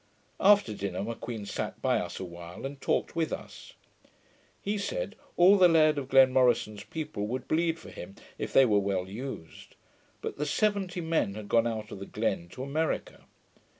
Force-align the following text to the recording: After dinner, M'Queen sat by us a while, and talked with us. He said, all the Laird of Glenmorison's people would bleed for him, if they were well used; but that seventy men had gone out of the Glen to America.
After 0.39 0.73
dinner, 0.73 1.03
M'Queen 1.03 1.45
sat 1.45 1.79
by 1.79 1.99
us 1.99 2.19
a 2.19 2.23
while, 2.25 2.65
and 2.65 2.81
talked 2.81 3.15
with 3.15 3.31
us. 3.31 3.73
He 4.59 4.75
said, 4.79 5.15
all 5.37 5.57
the 5.59 5.67
Laird 5.67 5.99
of 5.99 6.07
Glenmorison's 6.09 6.83
people 6.85 7.27
would 7.27 7.47
bleed 7.47 7.77
for 7.77 7.91
him, 7.91 8.15
if 8.39 8.51
they 8.51 8.65
were 8.65 8.79
well 8.79 9.07
used; 9.07 9.75
but 10.19 10.37
that 10.37 10.45
seventy 10.47 11.01
men 11.01 11.35
had 11.35 11.47
gone 11.47 11.67
out 11.67 11.91
of 11.91 11.99
the 11.99 12.07
Glen 12.07 12.49
to 12.49 12.63
America. 12.63 13.25